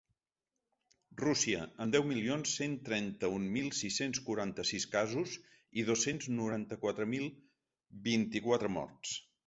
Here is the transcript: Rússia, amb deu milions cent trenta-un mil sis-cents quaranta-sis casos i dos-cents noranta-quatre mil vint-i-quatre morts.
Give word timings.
Rússia, 1.23 1.59
amb 1.85 1.95
deu 1.95 2.05
milions 2.11 2.55
cent 2.61 2.79
trenta-un 2.89 3.45
mil 3.59 3.69
sis-cents 3.81 4.23
quaranta-sis 4.31 4.89
casos 4.97 5.37
i 5.83 5.87
dos-cents 5.91 6.35
noranta-quatre 6.43 7.11
mil 7.17 7.33
vint-i-quatre 8.11 8.77
morts. 8.81 9.19